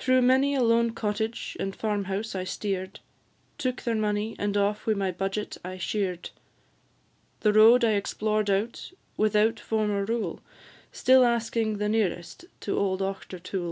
Through 0.00 0.22
many 0.22 0.56
a 0.56 0.62
lone 0.64 0.90
cottage 0.94 1.56
and 1.60 1.76
farm 1.76 2.06
house 2.06 2.34
I 2.34 2.42
steer'd, 2.42 2.98
Took 3.56 3.82
their 3.82 3.94
money, 3.94 4.34
and 4.36 4.56
off 4.56 4.84
with 4.84 4.96
my 4.96 5.12
budget 5.12 5.58
I 5.64 5.78
sheer'd; 5.78 6.30
The 7.42 7.52
road 7.52 7.84
I 7.84 7.92
explored 7.92 8.50
out, 8.50 8.90
without 9.16 9.60
form 9.60 9.92
or 9.92 10.04
rule, 10.06 10.40
Still 10.90 11.24
asking 11.24 11.78
the 11.78 11.88
nearest 11.88 12.46
to 12.62 12.76
old 12.76 13.00
Auchtertool. 13.00 13.62